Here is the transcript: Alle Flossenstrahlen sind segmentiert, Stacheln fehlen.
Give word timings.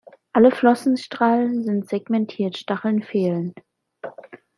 Alle 0.33 0.49
Flossenstrahlen 0.49 1.63
sind 1.63 1.87
segmentiert, 1.87 2.57
Stacheln 2.57 3.03
fehlen. 3.03 3.53